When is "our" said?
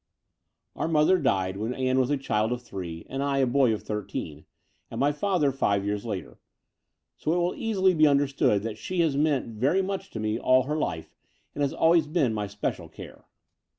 0.75-0.87